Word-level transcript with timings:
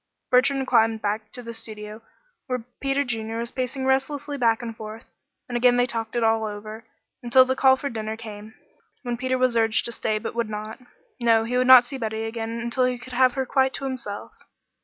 Bertrand 0.31 0.65
climbed 0.65 1.03
back 1.03 1.31
to 1.31 1.43
the 1.43 1.53
studio 1.53 2.01
where 2.47 2.65
Peter 2.81 3.03
Junior 3.03 3.37
was 3.37 3.51
pacing 3.51 3.85
restlessly 3.85 4.35
back 4.35 4.63
and 4.63 4.75
forth, 4.75 5.05
and 5.47 5.55
again 5.55 5.77
they 5.77 5.85
talked 5.85 6.15
it 6.15 6.23
all 6.23 6.43
over, 6.45 6.87
until 7.21 7.45
the 7.45 7.55
call 7.55 7.75
came 7.77 7.81
for 7.81 7.89
dinner, 7.91 8.17
when 9.03 9.15
Peter 9.15 9.37
was 9.37 9.55
urged 9.55 9.85
to 9.85 9.91
stay, 9.91 10.17
but 10.17 10.33
would 10.33 10.49
not. 10.49 10.79
No, 11.19 11.43
he 11.43 11.55
would 11.55 11.67
not 11.67 11.85
see 11.85 11.99
Betty 11.99 12.23
again 12.23 12.49
until 12.61 12.85
he 12.85 12.97
could 12.97 13.13
have 13.13 13.33
her 13.33 13.45
quite 13.45 13.75
to 13.75 13.83
himself. 13.83 14.31